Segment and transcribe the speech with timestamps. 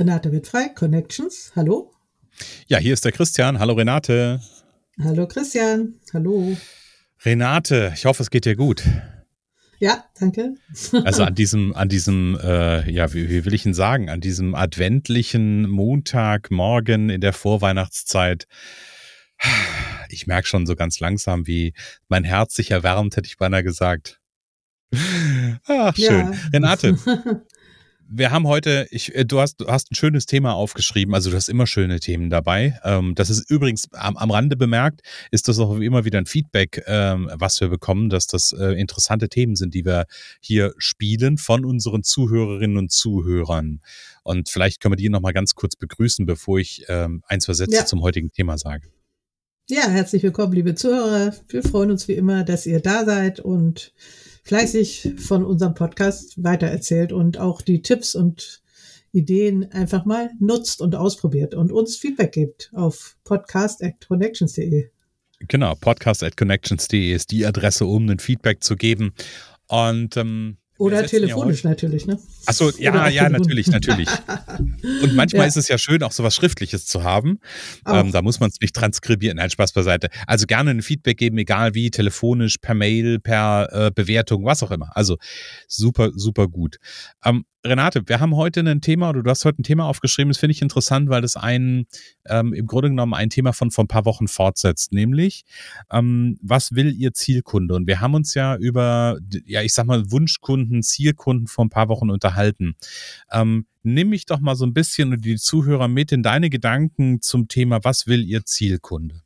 [0.00, 1.52] Renate Wittfrei, Connections.
[1.54, 1.92] Hallo.
[2.68, 3.58] Ja, hier ist der Christian.
[3.58, 4.40] Hallo Renate.
[4.98, 6.00] Hallo Christian.
[6.14, 6.56] Hallo.
[7.22, 8.82] Renate, ich hoffe, es geht dir gut.
[9.78, 10.54] Ja, danke.
[11.04, 14.54] Also an diesem, an diesem, äh, ja, wie, wie will ich ihn sagen, an diesem
[14.54, 18.46] adventlichen Montagmorgen in der Vorweihnachtszeit.
[20.08, 21.74] Ich merke schon so ganz langsam, wie
[22.08, 24.18] mein Herz sich erwärmt, hätte ich beinahe gesagt.
[25.66, 26.32] Ach, schön.
[26.32, 26.38] Ja.
[26.54, 26.96] Renate,
[28.12, 31.36] wir haben heute, ich, äh, du hast, du hast ein schönes Thema aufgeschrieben, also du
[31.36, 32.78] hast immer schöne Themen dabei.
[32.82, 36.82] Ähm, das ist übrigens am, am Rande bemerkt, ist das auch immer wieder ein Feedback,
[36.86, 40.06] ähm, was wir bekommen, dass das äh, interessante Themen sind, die wir
[40.40, 43.80] hier spielen von unseren Zuhörerinnen und Zuhörern.
[44.24, 47.76] Und vielleicht können wir die nochmal ganz kurz begrüßen, bevor ich ähm, ein, zwei Sätze
[47.76, 47.86] ja.
[47.86, 48.88] zum heutigen Thema sage.
[49.68, 51.32] Ja, herzlich willkommen, liebe Zuhörer.
[51.48, 53.92] Wir freuen uns wie immer, dass ihr da seid und
[54.50, 58.62] fleißig von unserem Podcast weitererzählt und auch die Tipps und
[59.12, 64.88] Ideen einfach mal nutzt und ausprobiert und uns Feedback gibt auf podcast.connections.de.
[65.46, 69.14] Genau, podcast.connections.de ist die Adresse, um ein Feedback zu geben.
[69.68, 72.18] Und ähm, oder telefonisch ja natürlich, ne?
[72.46, 74.08] Achso, ja, ja, natürlich, natürlich.
[74.82, 75.46] Und manchmal ja.
[75.48, 77.38] ist es ja schön, auch sowas Schriftliches zu haben.
[77.86, 79.36] Ähm, da muss man es nicht transkribieren.
[79.36, 80.08] Nein, Spaß beiseite.
[80.26, 84.70] Also gerne ein Feedback geben, egal wie, telefonisch, per Mail, per äh, Bewertung, was auch
[84.70, 84.96] immer.
[84.96, 85.16] Also
[85.66, 86.76] super, super gut.
[87.24, 90.38] Ähm, Renate, wir haben heute ein Thema, oder du hast heute ein Thema aufgeschrieben, das
[90.38, 91.84] finde ich interessant, weil das ein,
[92.26, 95.44] ähm, im Grunde genommen ein Thema von vor ein paar Wochen fortsetzt, nämlich,
[95.92, 97.74] ähm, was will Ihr Zielkunde?
[97.74, 101.90] Und wir haben uns ja über, ja, ich sag mal, Wunschkunden, Zielkunden vor ein paar
[101.90, 102.76] Wochen unterhalten.
[103.30, 107.20] Ähm, nimm mich doch mal so ein bisschen und die Zuhörer mit in deine Gedanken
[107.22, 109.22] zum Thema, was will Ihr Zielkunde?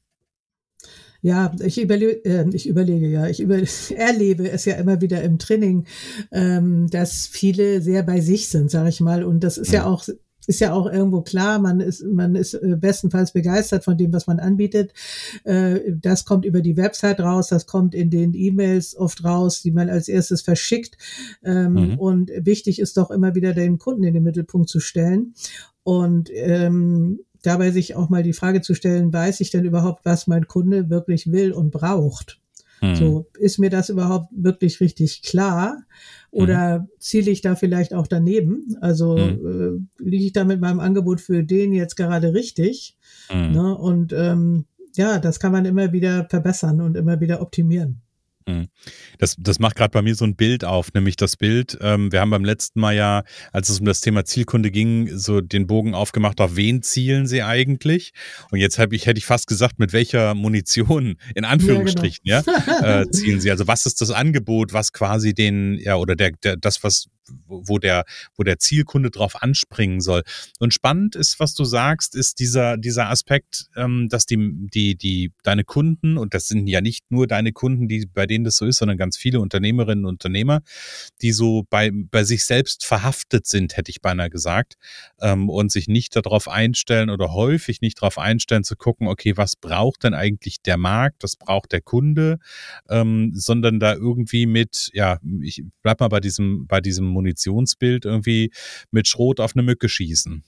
[1.24, 3.56] Ja, ich, überle äh, ich überlege ja, ich über
[3.96, 5.86] erlebe es ja immer wieder im Training,
[6.30, 9.24] ähm, dass viele sehr bei sich sind, sage ich mal.
[9.24, 10.06] Und das ist ja, ja auch
[10.46, 14.26] ist ja auch irgendwo klar, man ist, man ist äh, bestenfalls begeistert von dem, was
[14.26, 14.92] man anbietet.
[15.44, 19.72] Äh, das kommt über die Website raus, das kommt in den E-Mails oft raus, die
[19.72, 20.96] man als erstes verschickt.
[21.42, 21.98] Ähm, mhm.
[21.98, 25.34] Und wichtig ist doch immer wieder den Kunden in den Mittelpunkt zu stellen.
[25.82, 30.26] Und ähm, dabei sich auch mal die Frage zu stellen, weiß ich denn überhaupt, was
[30.26, 32.40] mein Kunde wirklich will und braucht?
[32.80, 32.96] Hm.
[32.96, 35.82] So, ist mir das überhaupt wirklich richtig klar?
[36.34, 36.88] Oder hm.
[36.98, 38.76] ziele ich da vielleicht auch daneben?
[38.80, 39.88] Also hm.
[40.00, 42.96] äh, liege ich da mit meinem Angebot für den jetzt gerade richtig?
[43.28, 43.52] Hm.
[43.52, 43.78] Ne?
[43.78, 44.64] Und ähm,
[44.96, 48.02] ja, das kann man immer wieder verbessern und immer wieder optimieren.
[48.46, 48.68] Mhm.
[49.18, 52.20] Das, das macht gerade bei mir so ein Bild auf, nämlich das Bild, ähm, wir
[52.20, 53.22] haben beim letzten Mal ja,
[53.52, 57.42] als es um das Thema Zielkunde ging, so den Bogen aufgemacht, auf wen zielen sie
[57.42, 58.12] eigentlich?
[58.50, 62.58] Und jetzt habe ich, hätte ich fast gesagt, mit welcher Munition, in Anführungsstrichen, ja, genau.
[62.66, 63.50] ja äh, zielen sie.
[63.50, 67.06] Also was ist das Angebot, was quasi den, ja, oder der, der das, was
[67.46, 68.04] wo der,
[68.36, 70.22] wo der Zielkunde drauf anspringen soll.
[70.58, 74.36] Und spannend ist, was du sagst, ist dieser, dieser Aspekt, ähm, dass die,
[74.72, 78.44] die, die, deine Kunden, und das sind ja nicht nur deine Kunden, die, bei denen
[78.44, 80.62] das so ist, sondern ganz viele Unternehmerinnen und Unternehmer,
[81.22, 84.74] die so bei, bei sich selbst verhaftet sind, hätte ich beinahe gesagt,
[85.20, 89.56] ähm, und sich nicht darauf einstellen oder häufig nicht darauf einstellen zu gucken, okay, was
[89.56, 92.38] braucht denn eigentlich der Markt, was braucht der Kunde,
[92.88, 98.52] ähm, sondern da irgendwie mit, ja, ich bleib mal bei diesem, bei diesem Munitionsbild irgendwie
[98.90, 100.44] mit Schrot auf eine Mücke schießen.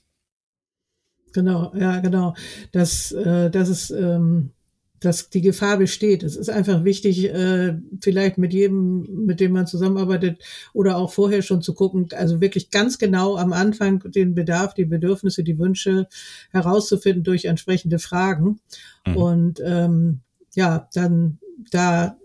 [1.33, 2.35] Genau, ja, genau.
[2.73, 4.53] Das, äh, das ist, ähm,
[5.01, 6.23] dass die Gefahr besteht.
[6.23, 10.43] Es ist einfach wichtig, äh, vielleicht mit jedem, mit dem man zusammenarbeitet
[10.73, 14.87] oder auch vorher schon zu gucken, also wirklich ganz genau am Anfang den Bedarf, die
[14.87, 16.09] Bedürfnisse, die Wünsche
[16.51, 18.61] herauszufinden durch entsprechende Fragen.
[19.07, 19.17] Mhm.
[19.17, 20.21] Und ähm,
[20.55, 21.39] ja, dann
[21.71, 22.17] da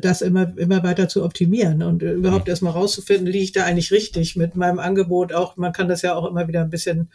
[0.00, 2.50] das immer, immer weiter zu optimieren und äh, überhaupt mhm.
[2.50, 5.56] erstmal rauszufinden, liege ich da eigentlich richtig mit meinem Angebot auch.
[5.56, 7.10] Man kann das ja auch immer wieder ein bisschen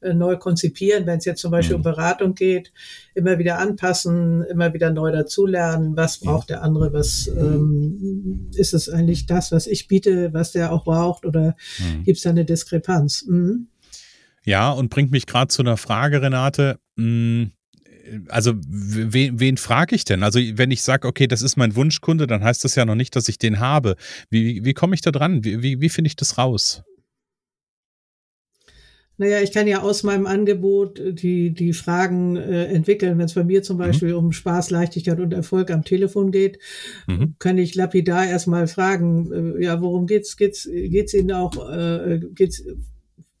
[0.00, 1.80] äh, neu konzipieren, wenn es jetzt zum Beispiel mhm.
[1.80, 2.72] um Beratung geht,
[3.14, 8.88] immer wieder anpassen, immer wieder neu dazulernen, was braucht der andere, was ähm, ist es
[8.88, 12.04] eigentlich das, was ich biete, was der auch braucht oder mhm.
[12.04, 13.24] gibt es da eine Diskrepanz?
[13.26, 13.68] Mhm.
[14.44, 16.78] Ja, und bringt mich gerade zu einer Frage, Renate.
[16.98, 17.52] Hm,
[18.28, 20.22] also wen, wen frage ich denn?
[20.22, 23.16] Also wenn ich sage, okay, das ist mein Wunschkunde, dann heißt das ja noch nicht,
[23.16, 23.96] dass ich den habe.
[24.30, 25.44] Wie, wie, komme ich da dran?
[25.44, 26.82] Wie, wie, wie finde ich das raus?
[29.16, 33.16] Naja, ich kann ja aus meinem Angebot die, die Fragen äh, entwickeln.
[33.16, 33.82] Wenn es bei mir zum mhm.
[33.82, 34.18] Beispiel mhm.
[34.18, 36.58] um Spaß, Leichtigkeit und Erfolg am Telefon geht,
[37.06, 37.36] mhm.
[37.38, 40.36] kann ich lapidar erstmal fragen, äh, ja, worum geht's?
[40.36, 42.64] Geht's, geht's Ihnen auch, äh, geht's,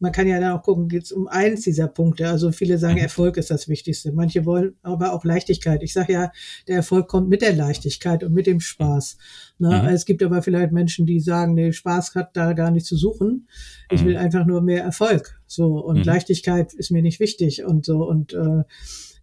[0.04, 2.28] man kann ja dann auch gucken, geht es um eins dieser Punkte.
[2.28, 3.04] Also viele sagen, mhm.
[3.04, 4.12] Erfolg ist das Wichtigste.
[4.12, 5.82] Manche wollen aber auch Leichtigkeit.
[5.82, 6.30] Ich sage ja,
[6.68, 9.16] der Erfolg kommt mit der Leichtigkeit und mit dem Spaß.
[9.58, 9.68] Ne?
[9.68, 9.88] Mhm.
[9.88, 13.48] Es gibt aber vielleicht Menschen, die sagen, nee, Spaß hat da gar nicht zu suchen.
[13.90, 14.08] Ich mhm.
[14.08, 15.40] will einfach nur mehr Erfolg.
[15.46, 16.04] So und mhm.
[16.04, 18.64] Leichtigkeit ist mir nicht wichtig und so und äh,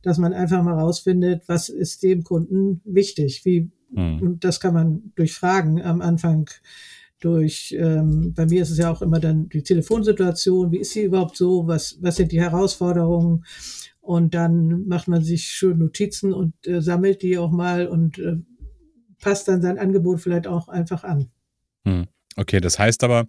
[0.01, 3.45] dass man einfach mal rausfindet, was ist dem Kunden wichtig.
[3.45, 4.19] Wie mhm.
[4.19, 6.49] und das kann man durch Fragen am Anfang
[7.21, 11.03] durch, ähm, bei mir ist es ja auch immer dann die Telefonsituation, wie ist sie
[11.03, 13.45] überhaupt so, was, was sind die Herausforderungen
[14.01, 18.37] und dann macht man sich schön Notizen und äh, sammelt die auch mal und äh,
[19.21, 21.29] passt dann sein Angebot vielleicht auch einfach an.
[21.85, 22.07] Hm.
[22.35, 23.27] Okay, das heißt aber,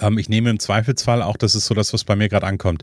[0.00, 2.82] ähm, ich nehme im Zweifelsfall auch, das ist so das, was bei mir gerade ankommt.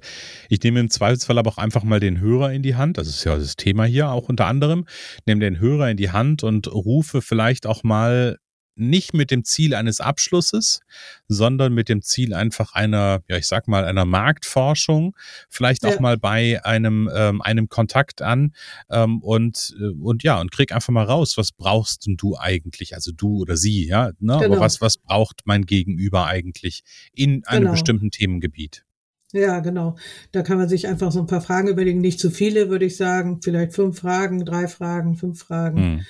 [0.49, 2.97] Ich nehme im Zweifelsfall aber auch einfach mal den Hörer in die Hand.
[2.97, 4.85] Das ist ja das Thema hier auch unter anderem.
[5.25, 8.37] Nehme den Hörer in die Hand und rufe vielleicht auch mal
[8.75, 10.81] nicht mit dem Ziel eines Abschlusses,
[11.27, 15.15] sondern mit dem Ziel einfach einer, ja, ich sag mal, einer Marktforschung,
[15.49, 15.89] vielleicht ja.
[15.89, 18.53] auch mal bei einem, ähm, einem Kontakt an
[18.89, 22.95] ähm, und, äh, und ja, und krieg einfach mal raus, was brauchst denn du eigentlich,
[22.95, 24.37] also du oder sie, ja, ne?
[24.39, 24.45] Genau.
[24.45, 26.83] aber was, was braucht mein Gegenüber eigentlich
[27.13, 27.71] in einem genau.
[27.71, 28.85] bestimmten Themengebiet?
[29.31, 29.97] Ja, genau.
[30.31, 31.99] Da kann man sich einfach so ein paar Fragen überlegen.
[31.99, 33.41] Nicht zu viele, würde ich sagen.
[33.41, 35.77] Vielleicht fünf Fragen, drei Fragen, fünf Fragen.
[35.77, 36.05] Hm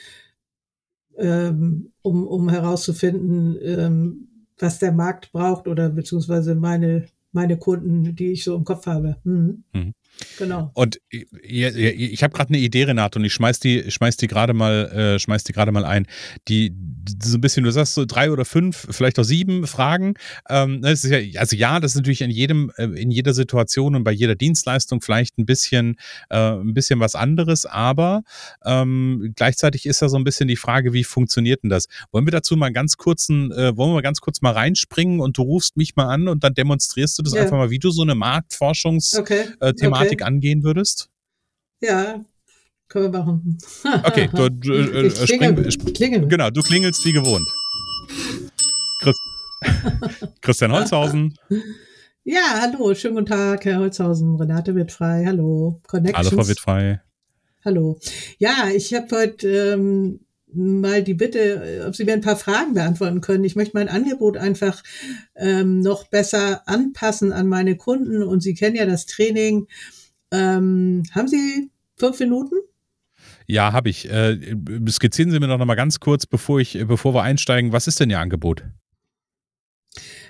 [1.18, 4.28] ähm, um, um herauszufinden, ähm,
[4.58, 9.18] was der Markt braucht oder beziehungsweise meine, meine Kunden, die ich so im Kopf habe.
[9.24, 9.64] Mhm.
[9.74, 9.94] Mhm.
[10.38, 10.72] Genau.
[10.74, 14.54] Und ich, ich habe gerade eine Idee, Renate, und ich schmeiß die, schmeiß die gerade
[14.54, 14.86] mal,
[15.16, 16.08] äh, schmeiß die gerade mal ein.
[16.48, 16.74] Die
[17.24, 20.16] so ein bisschen, du sagst so drei oder fünf, vielleicht auch sieben Fragen.
[20.50, 23.96] Ähm, das ist ja, also ja, das ist natürlich in jedem, äh, in jeder Situation
[23.96, 25.98] und bei jeder Dienstleistung vielleicht ein bisschen,
[26.30, 28.24] äh, ein bisschen was anderes, aber
[28.66, 31.88] ähm, gleichzeitig ist ja so ein bisschen die Frage, wie funktioniert denn das?
[32.12, 35.38] Wollen wir dazu mal ganz kurzen, äh, wollen wir mal ganz kurz mal reinspringen und
[35.38, 37.44] du rufst mich mal an und dann demonstrierst du das ja.
[37.44, 40.05] einfach mal, wie du so eine Marktforschungsthematik okay.
[40.05, 40.05] äh.
[40.10, 41.10] Thematik angehen würdest?
[41.81, 42.24] Ja,
[42.88, 43.57] können wir machen.
[44.04, 46.28] okay, du, du äh, ich klingel, spring, klingel.
[46.28, 47.48] Genau, du klingelst wie gewohnt.
[49.02, 49.19] Christ
[50.42, 51.38] Christian Holzhausen.
[52.24, 54.36] Ja, hallo, schönen guten Tag, Herr Holzhausen.
[54.36, 55.81] Renate wird frei, hallo.
[55.88, 56.31] Connections.
[56.31, 57.02] Hallo, Frau Wittfrei.
[57.63, 58.00] Hallo.
[58.38, 60.19] Ja, ich habe heute ähm,
[60.56, 63.44] mal die Bitte, ob Sie mir ein paar Fragen beantworten können.
[63.44, 64.84] Ich möchte mein Angebot einfach
[65.36, 69.68] ähm, noch besser anpassen an meine Kunden und Sie kennen ja das Training.
[70.31, 72.56] Ähm, haben Sie fünf Minuten?
[73.48, 74.10] Ja, habe ich.
[74.10, 74.56] Äh,
[74.89, 78.00] skizzieren Sie mir doch noch mal ganz kurz, bevor ich, bevor wir einsteigen, was ist
[78.00, 78.63] denn Ihr Angebot?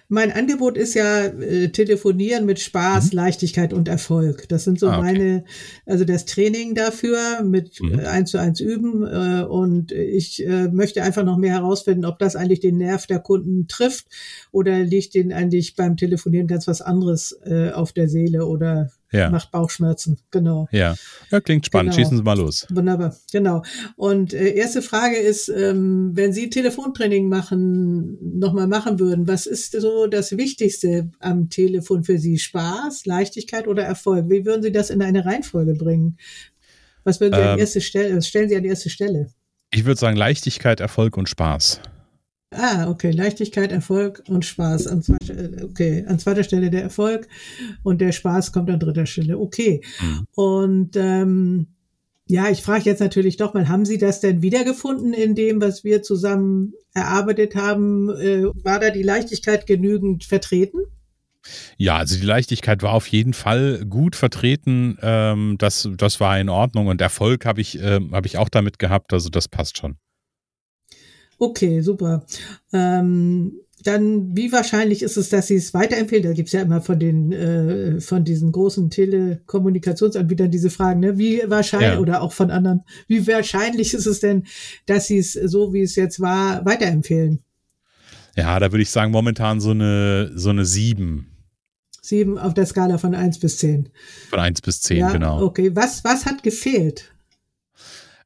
[0.08, 3.18] Mein Angebot ist ja äh, Telefonieren mit Spaß, mhm.
[3.18, 4.48] Leichtigkeit und Erfolg.
[4.50, 5.02] Das sind so ah, okay.
[5.02, 5.46] meine,
[5.88, 8.00] also das Training dafür mit mhm.
[8.00, 9.04] äh, eins zu eins üben.
[9.04, 13.20] Äh, und ich äh, möchte einfach noch mehr herausfinden, ob das eigentlich den Nerv der
[13.20, 14.06] Kunden trifft
[14.52, 19.30] oder liegt denen eigentlich beim Telefonieren ganz was anderes äh, auf der Seele oder ja.
[19.30, 20.68] macht Bauchschmerzen, genau.
[20.72, 20.96] Ja,
[21.32, 21.94] ja klingt spannend.
[21.94, 22.04] Genau.
[22.04, 22.68] Schießen Sie mal los.
[22.70, 23.64] Wunderbar, genau.
[23.96, 29.80] Und äh, erste Frage ist, ähm, wenn Sie Telefontraining machen, nochmal machen würden, was ist
[29.80, 32.38] so das Wichtigste am Telefon für Sie?
[32.38, 34.30] Spaß, Leichtigkeit oder Erfolg?
[34.30, 36.18] Wie würden Sie das in eine Reihenfolge bringen?
[37.04, 39.28] Was würden Sie ähm, an erste Stelle, was stellen Sie an die erste Stelle?
[39.72, 41.82] Ich würde sagen Leichtigkeit, Erfolg und Spaß.
[42.56, 43.12] Ah, okay.
[43.12, 44.88] Leichtigkeit, Erfolg und Spaß.
[44.88, 47.28] An zweiter, okay, an zweiter Stelle der Erfolg
[47.84, 49.38] und der Spaß kommt an dritter Stelle.
[49.38, 49.82] Okay.
[50.02, 50.28] Mhm.
[50.36, 51.68] Und ähm,
[52.28, 55.84] ja, ich frage jetzt natürlich doch mal, haben Sie das denn wiedergefunden in dem, was
[55.84, 58.10] wir zusammen erarbeitet haben?
[58.10, 60.80] Äh, war da die Leichtigkeit genügend vertreten?
[61.78, 64.98] Ja, also die Leichtigkeit war auf jeden Fall gut vertreten.
[65.04, 68.80] Ähm, das, das war in Ordnung und Erfolg habe ich, äh, hab ich auch damit
[68.80, 69.14] gehabt.
[69.14, 69.98] Also das passt schon.
[71.38, 72.26] Okay, super.
[72.72, 76.24] Ähm, dann, wie wahrscheinlich ist es, dass sie es weiterempfehlen?
[76.24, 81.18] Da gibt's ja immer von den äh, von diesen großen Telekommunikationsanbietern diese Fragen, ne?
[81.18, 82.00] Wie wahrscheinlich ja.
[82.00, 84.46] oder auch von anderen, wie wahrscheinlich ist es denn,
[84.86, 87.42] dass sie es so wie es jetzt war weiterempfehlen?
[88.36, 91.32] Ja, da würde ich sagen, momentan so eine so eine sieben.
[92.02, 93.90] Sieben auf der Skala von eins bis zehn.
[94.30, 95.42] Von eins bis zehn, ja, genau.
[95.42, 97.15] Okay, was, was hat gefehlt?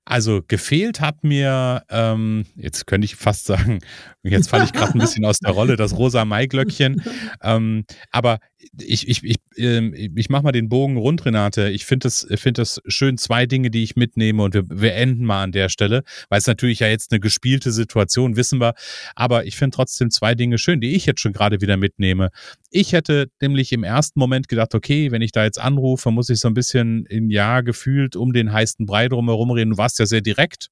[0.09, 3.77] Also gefehlt hat mir, ähm, jetzt könnte ich fast sagen,
[4.23, 7.01] jetzt falle ich gerade ein bisschen aus der Rolle, das rosa Maiglöckchen.
[7.41, 8.39] Ähm, aber
[8.81, 11.69] ich, ich, ich, ähm, ich mache mal den Bogen rund, Renate.
[11.69, 15.23] Ich finde das, find das schön, zwei Dinge, die ich mitnehme und wir, wir enden
[15.25, 18.73] mal an der Stelle, weil es natürlich ja jetzt eine gespielte Situation, wissen wir.
[19.15, 22.29] Aber ich finde trotzdem zwei Dinge schön, die ich jetzt schon gerade wieder mitnehme.
[22.69, 26.39] Ich hätte nämlich im ersten Moment gedacht, okay, wenn ich da jetzt anrufe, muss ich
[26.39, 29.71] so ein bisschen im Jahr gefühlt um den heißen Brei drumherum reden.
[29.71, 30.69] Du warst ja sehr direkt.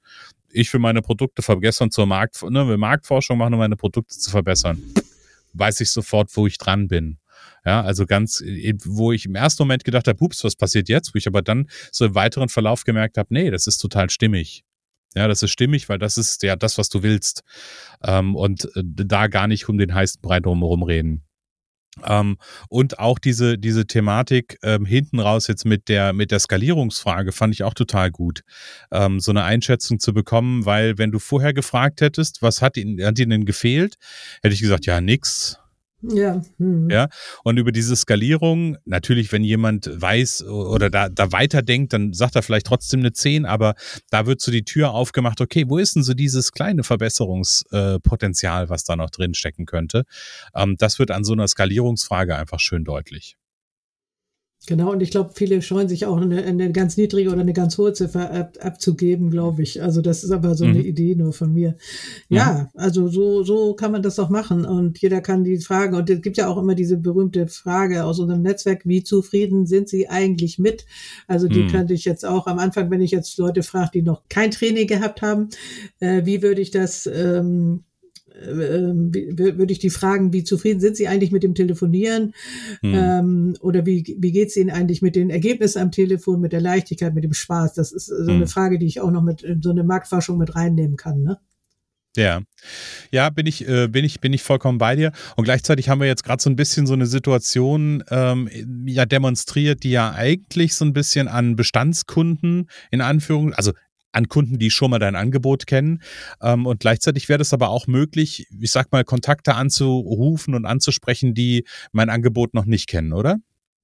[0.52, 4.30] Ich will meine Produkte verbessern zur Markt, ne, will Marktforschung machen, um meine Produkte zu
[4.30, 4.82] verbessern.
[5.54, 7.18] Weiß ich sofort, wo ich dran bin.
[7.68, 8.42] Ja, also ganz,
[8.86, 11.14] wo ich im ersten Moment gedacht habe, ups, was passiert jetzt?
[11.14, 14.64] Wo ich aber dann so im weiteren Verlauf gemerkt habe, nee, das ist total stimmig.
[15.16, 17.42] Ja, das ist stimmig, weil das ist ja das, was du willst.
[18.06, 21.26] Ähm, und äh, da gar nicht um den heißen Brei drumherum reden.
[22.06, 22.38] Ähm,
[22.70, 27.54] und auch diese, diese Thematik ähm, hinten raus jetzt mit der, mit der Skalierungsfrage fand
[27.54, 28.44] ich auch total gut,
[28.92, 33.06] ähm, so eine Einschätzung zu bekommen, weil wenn du vorher gefragt hättest, was hat ihnen,
[33.06, 33.96] hat ihnen gefehlt,
[34.42, 35.60] hätte ich gesagt, ja, nix.
[36.02, 36.42] Ja.
[36.58, 36.90] Mhm.
[36.90, 37.10] Ja.
[37.44, 42.44] Und über diese Skalierung, natürlich, wenn jemand weiß oder da, da weiterdenkt, dann sagt er
[42.44, 43.74] vielleicht trotzdem eine 10, aber
[44.12, 48.84] da wird so die Tür aufgemacht, okay, wo ist denn so dieses kleine Verbesserungspotenzial, was
[48.84, 50.04] da noch drin stecken könnte?
[50.54, 53.38] Ähm, das wird an so einer Skalierungsfrage einfach schön deutlich.
[54.68, 57.78] Genau, und ich glaube, viele scheuen sich auch eine, eine ganz niedrige oder eine ganz
[57.78, 59.82] hohe Ziffer ab, abzugeben, glaube ich.
[59.82, 60.72] Also das ist aber so mhm.
[60.72, 61.78] eine Idee nur von mir.
[62.28, 62.80] Ja, mhm.
[62.80, 66.22] also so, so kann man das doch machen und jeder kann die Fragen, und es
[66.22, 70.60] gibt ja auch immer diese berühmte Frage aus unserem Netzwerk, wie zufrieden sind Sie eigentlich
[70.60, 70.86] mit?
[71.28, 71.70] Also die mhm.
[71.70, 74.88] könnte ich jetzt auch am Anfang, wenn ich jetzt Leute frage, die noch kein Training
[74.88, 75.48] gehabt haben,
[76.02, 77.84] äh, wie würde ich das ähm,
[78.46, 82.34] würde ich die fragen, wie zufrieden sind Sie eigentlich mit dem Telefonieren?
[82.82, 82.94] Hm.
[82.94, 86.62] Ähm, oder wie, wie geht es Ihnen eigentlich mit den Ergebnissen am Telefon, mit der
[86.62, 87.74] Leichtigkeit, mit dem Spaß?
[87.74, 88.48] Das ist so eine hm.
[88.48, 91.22] Frage, die ich auch noch mit so eine Marktforschung mit reinnehmen kann.
[91.24, 91.38] Ne?
[92.18, 92.42] Ja,
[93.12, 95.12] ja, bin ich, äh, bin ich, bin ich vollkommen bei dir.
[95.36, 98.50] Und gleichzeitig haben wir jetzt gerade so ein bisschen so eine Situation ähm,
[98.88, 103.72] ja demonstriert, die ja eigentlich so ein bisschen an Bestandskunden in Anführung, also
[104.12, 106.02] an Kunden, die schon mal dein Angebot kennen.
[106.42, 111.34] Ähm, und gleichzeitig wäre es aber auch möglich, ich sag mal, Kontakte anzurufen und anzusprechen,
[111.34, 113.38] die mein Angebot noch nicht kennen, oder?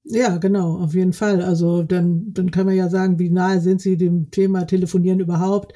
[0.05, 1.41] Ja, genau, auf jeden Fall.
[1.41, 5.73] Also dann, dann kann man ja sagen, wie nahe sind Sie dem Thema Telefonieren überhaupt?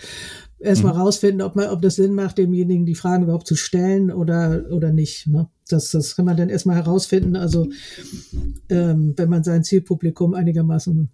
[0.60, 1.02] Erstmal mhm.
[1.02, 4.92] rausfinden, ob man, ob das Sinn macht, demjenigen die Fragen überhaupt zu stellen oder, oder
[4.92, 5.28] nicht.
[5.28, 5.48] Ne?
[5.70, 7.68] Das, das kann man dann erstmal herausfinden, also
[8.70, 11.10] ähm, wenn man sein Zielpublikum einigermaßen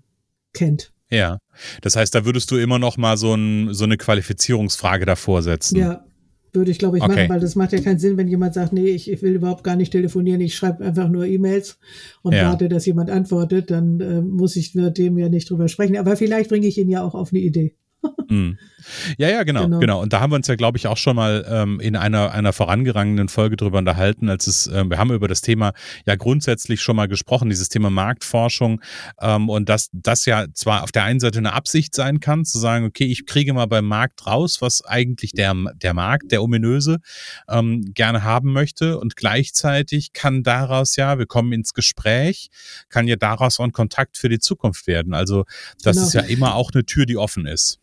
[0.53, 0.93] kennt.
[1.13, 1.37] Ja.
[1.81, 5.77] Das heißt, da würdest du immer noch mal so, ein, so eine Qualifizierungsfrage davor setzen.
[5.77, 6.03] Ja,
[6.53, 7.15] würde ich, glaube ich, okay.
[7.15, 9.63] machen, weil das macht ja keinen Sinn, wenn jemand sagt, nee, ich, ich will überhaupt
[9.63, 11.79] gar nicht telefonieren, ich schreibe einfach nur E-Mails
[12.21, 12.49] und ja.
[12.49, 15.97] warte, dass jemand antwortet, dann äh, muss ich mit dem ja nicht drüber sprechen.
[15.97, 17.75] Aber vielleicht bringe ich ihn ja auch auf eine Idee.
[18.29, 18.57] Mm.
[19.17, 20.01] Ja, ja, genau, genau, genau.
[20.01, 22.53] Und da haben wir uns ja, glaube ich, auch schon mal ähm, in einer, einer
[22.53, 25.73] vorangegangenen Folge drüber unterhalten, als es, ähm, wir haben über das Thema
[26.05, 28.81] ja grundsätzlich schon mal gesprochen, dieses Thema Marktforschung
[29.21, 32.59] ähm, und dass das ja zwar auf der einen Seite eine Absicht sein kann, zu
[32.59, 36.99] sagen, okay, ich kriege mal beim Markt raus, was eigentlich der, der Markt, der ominöse,
[37.49, 42.49] ähm, gerne haben möchte und gleichzeitig kann daraus ja, wir kommen ins Gespräch,
[42.89, 45.13] kann ja daraus auch ein Kontakt für die Zukunft werden.
[45.13, 45.45] Also
[45.83, 46.07] das genau.
[46.07, 47.79] ist ja immer auch eine Tür, die offen ist.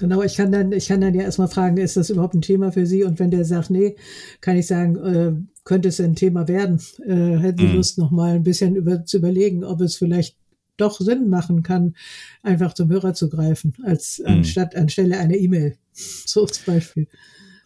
[0.00, 2.72] Genau, ich kann dann, ich kann dann ja erstmal fragen, ist das überhaupt ein Thema
[2.72, 3.04] für Sie?
[3.04, 3.96] Und wenn der sagt, nee,
[4.40, 5.32] kann ich sagen, äh,
[5.64, 6.80] könnte es ein Thema werden?
[7.04, 7.74] Äh, hätten Sie mhm.
[7.74, 10.38] Lust, noch mal ein bisschen über, zu überlegen, ob es vielleicht
[10.78, 11.96] doch Sinn machen kann,
[12.42, 14.38] einfach zum Hörer zu greifen, als mhm.
[14.38, 15.76] anstatt anstelle einer E-Mail.
[15.92, 17.08] So zum Beispiel.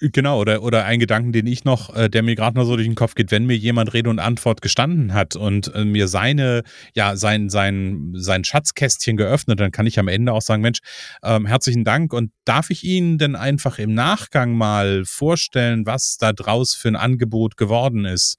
[0.00, 2.86] Genau, oder, oder ein Gedanken, den ich noch, äh, der mir gerade noch so durch
[2.86, 6.62] den Kopf geht, wenn mir jemand Rede und Antwort gestanden hat und äh, mir seine,
[6.94, 10.80] ja, sein, sein, sein Schatzkästchen geöffnet, dann kann ich am Ende auch sagen, Mensch,
[11.22, 16.32] ähm, herzlichen Dank und darf ich Ihnen denn einfach im Nachgang mal vorstellen, was da
[16.32, 18.36] draus für ein Angebot geworden ist?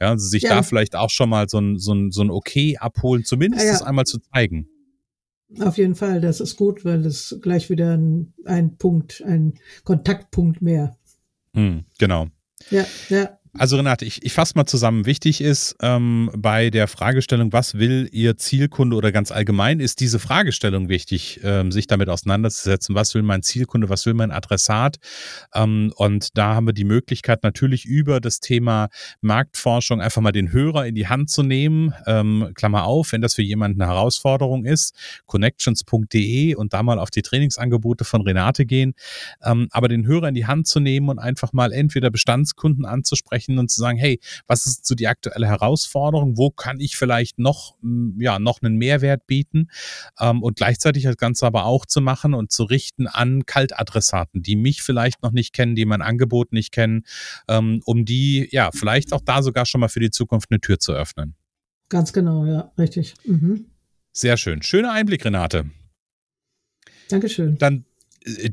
[0.00, 0.56] Ja, also sich ja.
[0.56, 3.72] da vielleicht auch schon mal so ein, so ein, so ein Okay abholen, zumindest ja,
[3.72, 3.78] ja.
[3.78, 4.68] das einmal zu zeigen.
[5.60, 9.54] Auf jeden Fall, das ist gut, weil das gleich wieder ein, ein Punkt, ein
[9.84, 10.96] Kontaktpunkt mehr.
[11.52, 12.28] Mhm, genau.
[12.70, 13.38] Ja, ja.
[13.58, 15.04] Also Renate, ich, ich fasse mal zusammen.
[15.04, 20.18] Wichtig ist ähm, bei der Fragestellung, was will Ihr Zielkunde oder ganz allgemein, ist diese
[20.18, 22.94] Fragestellung wichtig, ähm, sich damit auseinanderzusetzen.
[22.94, 24.96] Was will mein Zielkunde, was will mein Adressat?
[25.54, 28.88] Ähm, und da haben wir die Möglichkeit natürlich über das Thema
[29.20, 31.92] Marktforschung einfach mal den Hörer in die Hand zu nehmen.
[32.06, 34.94] Ähm, Klammer auf, wenn das für jemanden eine Herausforderung ist,
[35.26, 38.94] connections.de und da mal auf die Trainingsangebote von Renate gehen.
[39.44, 43.41] Ähm, aber den Hörer in die Hand zu nehmen und einfach mal entweder Bestandskunden anzusprechen,
[43.42, 46.36] sprechen und zu sagen, hey, was ist so die aktuelle Herausforderung?
[46.36, 47.76] Wo kann ich vielleicht noch,
[48.18, 49.68] ja, noch einen Mehrwert bieten?
[50.18, 54.56] Ähm, und gleichzeitig das Ganze aber auch zu machen und zu richten an Kaltadressaten, die
[54.56, 57.04] mich vielleicht noch nicht kennen, die mein Angebot nicht kennen,
[57.48, 60.78] ähm, um die, ja, vielleicht auch da sogar schon mal für die Zukunft eine Tür
[60.78, 61.34] zu öffnen.
[61.88, 63.14] Ganz genau, ja, richtig.
[63.24, 63.66] Mhm.
[64.12, 64.62] Sehr schön.
[64.62, 65.70] Schöner Einblick, Renate.
[67.08, 67.58] Dankeschön.
[67.58, 67.84] Dann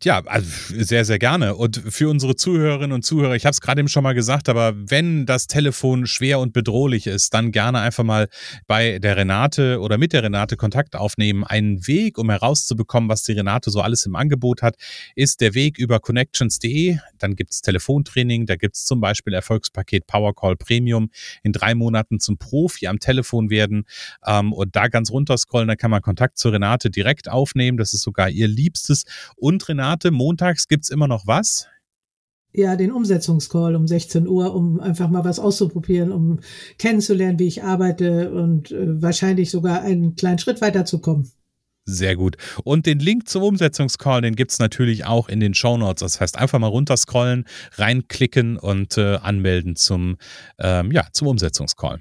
[0.04, 1.56] ja, also sehr, sehr gerne.
[1.56, 4.74] Und für unsere Zuhörerinnen und Zuhörer, ich habe es gerade eben schon mal gesagt, aber
[4.76, 8.30] wenn das Telefon schwer und bedrohlich ist, dann gerne einfach mal
[8.68, 11.44] bei der Renate oder mit der Renate Kontakt aufnehmen.
[11.44, 14.76] Ein Weg, um herauszubekommen, was die Renate so alles im Angebot hat,
[15.16, 16.98] ist der Weg über connections.de.
[17.18, 21.10] Dann gibt es Telefontraining, da gibt es zum Beispiel Erfolgspaket Powercall Premium
[21.44, 23.86] in drei Monaten zum Profi am Telefon werden
[24.26, 27.78] ähm, und da ganz runterscrollen, dann kann man Kontakt zu Renate direkt aufnehmen.
[27.78, 29.04] Das ist sogar ihr Liebstes
[29.36, 31.68] und und Renate, montags gibt es immer noch was?
[32.52, 36.40] Ja, den Umsetzungscall um 16 Uhr, um einfach mal was auszuprobieren, um
[36.78, 41.30] kennenzulernen, wie ich arbeite und äh, wahrscheinlich sogar einen kleinen Schritt weiterzukommen.
[41.86, 42.38] Sehr gut.
[42.64, 46.00] Und den Link zum Umsetzungscall, den gibt es natürlich auch in den Show Notes.
[46.00, 50.18] Das heißt, einfach mal runterscrollen, reinklicken und äh, anmelden zum,
[50.60, 52.00] ähm, ja, zum Umsetzungscall.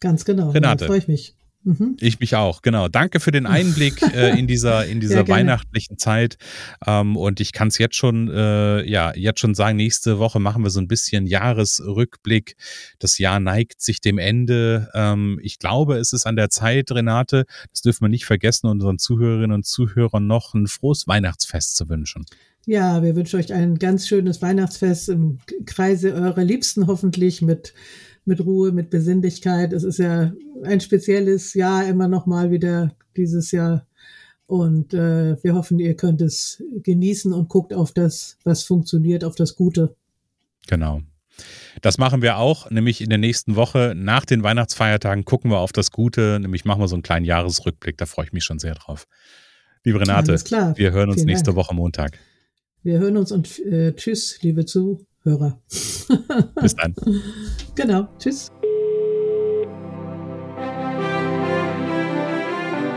[0.00, 0.50] Ganz genau.
[0.50, 0.84] Renate.
[0.84, 1.35] Da freue ich mich.
[1.66, 1.96] Mhm.
[1.98, 2.86] Ich mich auch, genau.
[2.86, 6.38] Danke für den Einblick äh, in dieser, in dieser ja, weihnachtlichen Zeit.
[6.86, 10.62] Ähm, und ich kann es jetzt schon, äh, ja, jetzt schon sagen, nächste Woche machen
[10.62, 12.54] wir so ein bisschen Jahresrückblick.
[13.00, 14.90] Das Jahr neigt sich dem Ende.
[14.94, 18.98] Ähm, ich glaube, es ist an der Zeit, Renate, das dürfen wir nicht vergessen, unseren
[18.98, 22.26] Zuhörerinnen und Zuhörern noch ein frohes Weihnachtsfest zu wünschen.
[22.64, 27.74] Ja, wir wünschen euch ein ganz schönes Weihnachtsfest im Kreise eurer Liebsten hoffentlich mit
[28.26, 29.72] mit Ruhe, mit Besinnlichkeit.
[29.72, 30.32] Es ist ja
[30.64, 33.86] ein spezielles Jahr immer noch mal wieder dieses Jahr.
[34.46, 39.34] Und äh, wir hoffen, ihr könnt es genießen und guckt auf das, was funktioniert, auf
[39.34, 39.96] das Gute.
[40.68, 41.02] Genau.
[41.82, 45.72] Das machen wir auch, nämlich in der nächsten Woche nach den Weihnachtsfeiertagen gucken wir auf
[45.72, 47.98] das Gute, nämlich machen wir so einen kleinen Jahresrückblick.
[47.98, 49.06] Da freue ich mich schon sehr drauf.
[49.84, 50.34] Liebe Renate,
[50.76, 51.56] wir hören uns Vielen nächste Dank.
[51.58, 52.18] Woche Montag.
[52.82, 54.64] Wir hören uns und äh, tschüss, liebe
[55.26, 55.58] Zuhörer.
[56.60, 56.94] Bis dann.
[57.74, 58.52] genau, tschüss.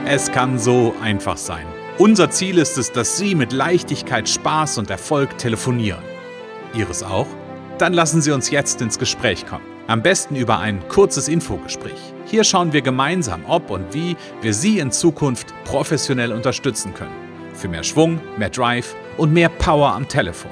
[0.06, 1.65] Es kann so einfach sein.
[1.98, 6.04] Unser Ziel ist es, dass Sie mit Leichtigkeit, Spaß und Erfolg telefonieren.
[6.74, 7.28] Ihres auch?
[7.78, 9.65] Dann lassen Sie uns jetzt ins Gespräch kommen.
[9.88, 12.00] Am besten über ein kurzes Infogespräch.
[12.26, 17.15] Hier schauen wir gemeinsam, ob und wie wir Sie in Zukunft professionell unterstützen können.
[17.54, 20.52] Für mehr Schwung, mehr Drive und mehr Power am Telefon.